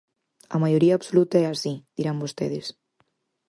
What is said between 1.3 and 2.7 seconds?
é así, dirán vostedes.